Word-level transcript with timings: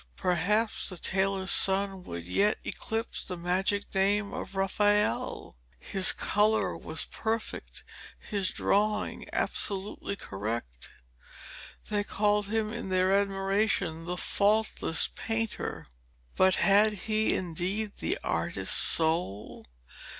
Perhaps 0.17 0.89
the 0.89 0.97
tailor's 0.97 1.51
son 1.51 2.03
would 2.05 2.27
yet 2.27 2.57
eclipse 2.63 3.23
the 3.23 3.37
magic 3.37 3.93
name 3.93 4.33
of 4.33 4.55
Raphael. 4.55 5.55
His 5.77 6.11
colour 6.11 6.75
was 6.75 7.05
perfect, 7.05 7.83
his 8.19 8.49
drawing 8.49 9.27
absolutely 9.31 10.15
correct. 10.15 10.89
They 11.89 12.03
called 12.03 12.47
him 12.47 12.73
in 12.73 12.89
their 12.89 13.13
admiration 13.13 14.07
'the 14.07 14.17
faultless 14.17 15.11
painter.' 15.13 15.85
But 16.35 16.55
had 16.55 16.93
he, 17.05 17.35
indeed, 17.35 17.97
the 17.97 18.17
artist 18.23 18.75
soul? 18.75 19.65